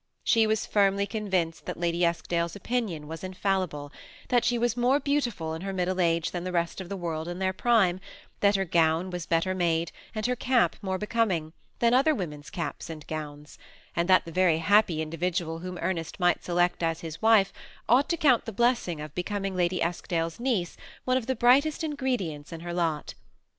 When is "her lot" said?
22.61-23.13